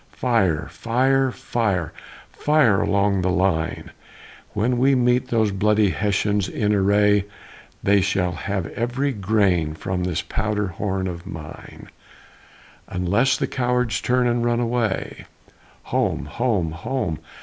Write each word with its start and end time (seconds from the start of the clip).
Fire! 0.13 0.67
Fire! 0.71 1.29
Fire! 1.29 1.93
Fire 2.31 2.81
all 2.81 2.89
along 2.89 3.21
the 3.21 3.29
line, 3.29 3.91
When 4.53 4.79
we 4.79 4.95
meet 4.95 5.27
those 5.27 5.51
bloody 5.51 5.91
Hessians 5.91 6.49
in 6.49 6.73
array! 6.73 7.25
They 7.83 8.01
shall 8.01 8.31
have 8.31 8.65
every 8.69 9.11
grain 9.11 9.75
from 9.75 10.03
this 10.05 10.23
powder 10.23 10.69
horn 10.69 11.05
of 11.05 11.27
mine, 11.27 11.89
Unless 12.87 13.37
the 13.37 13.45
cowards 13.45 14.01
turn 14.01 14.25
and 14.25 14.43
run 14.43 14.59
away. 14.59 15.25
Home! 15.83 16.25
Home! 16.25 16.71
Home! 16.71 17.19